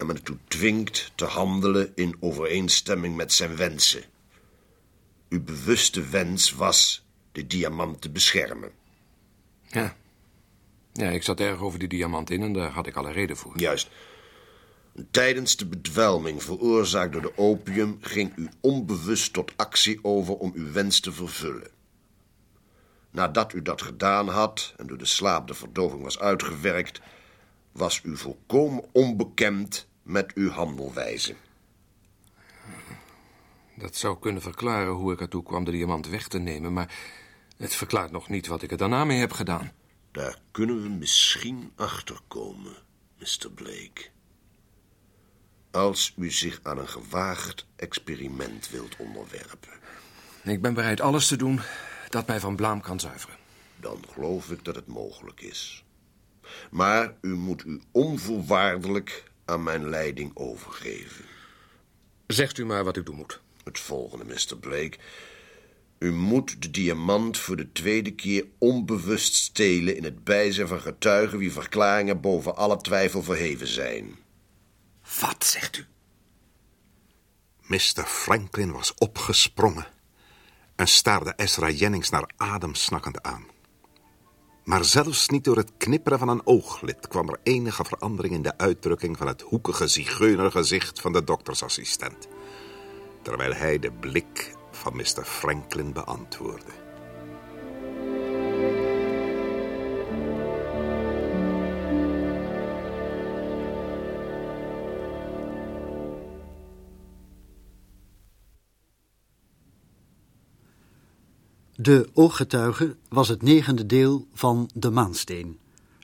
[0.00, 4.02] en me ertoe dwingt te handelen in overeenstemming met zijn wensen.
[5.28, 8.70] Uw bewuste wens was de diamant te beschermen.
[9.66, 9.96] Ja.
[10.92, 13.58] Ja, ik zat erg over die diamant in en daar had ik alle reden voor.
[13.58, 13.90] Juist.
[15.10, 20.72] Tijdens de bedwelming veroorzaakt door de opium ging u onbewust tot actie over om uw
[20.72, 21.70] wens te vervullen.
[23.10, 27.00] Nadat u dat gedaan had en door de slaap de verdoving was uitgewerkt,
[27.72, 31.34] was u volkomen onbekend met uw handelwijze.
[33.76, 36.94] Dat zou kunnen verklaren hoe ik ertoe kwam de diamant weg te nemen, maar
[37.56, 39.72] het verklaart nog niet wat ik er daarna mee heb gedaan.
[40.12, 42.76] Daar kunnen we misschien achter komen,
[43.18, 43.50] Mr.
[43.54, 44.08] Blake.
[45.70, 49.78] Als u zich aan een gewaagd experiment wilt onderwerpen.
[50.42, 51.60] Ik ben bereid alles te doen
[52.08, 53.36] dat mij van blaam kan zuiveren.
[53.76, 55.84] Dan geloof ik dat het mogelijk is.
[56.70, 61.24] Maar u moet u onvoorwaardelijk aan mijn leiding overgeven.
[62.26, 63.40] Zegt u maar wat ik doen moet.
[63.64, 64.56] Het volgende, Mr.
[64.60, 64.98] Blake.
[65.98, 71.38] U moet de diamant voor de tweede keer onbewust stelen in het bijzijn van getuigen
[71.38, 74.18] wie verklaringen boven alle twijfel verheven zijn.
[75.20, 75.84] Wat zegt u?
[77.66, 78.04] Mr.
[78.06, 79.86] Franklin was opgesprongen
[80.76, 83.46] en staarde Ezra Jennings naar adem snakkend aan.
[84.70, 88.58] Maar zelfs niet door het knipperen van een ooglid kwam er enige verandering in de
[88.58, 92.28] uitdrukking van het hoekige zigeunergezicht van de doktersassistent,
[93.22, 95.24] terwijl hij de blik van Mr.
[95.24, 96.79] Franklin beantwoordde.
[111.82, 115.58] De Ooggetuige was het negende deel van De Maansteen.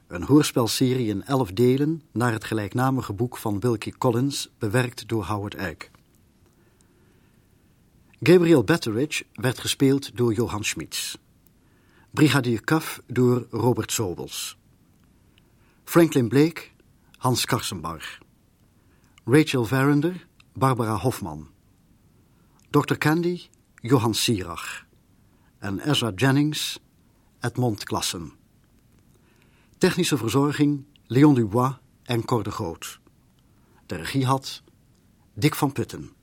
[0.07, 5.55] Een hoorspelserie in elf delen naar het gelijknamige boek van Wilkie Collins, bewerkt door Howard
[5.55, 5.91] Eyck.
[8.21, 11.17] Gabriel Betteridge werd gespeeld door Johan Schmitz.
[12.11, 14.59] Brigadier Cuff door Robert Sobels.
[15.85, 16.63] Franklin Blake,
[17.17, 18.19] Hans Karsenbarg.
[19.25, 21.49] Rachel Verinder, Barbara Hofman.
[22.71, 22.95] Dr.
[22.95, 23.41] Candy,
[23.75, 24.86] Johan Sierach
[25.59, 26.81] en Ezra Jennings,
[27.41, 28.33] Edmond Klassen.
[29.79, 33.01] Technische verzorging Leon Dubois en Cor de Groot.
[33.87, 34.63] De regie had
[35.35, 36.16] Dick van Putten.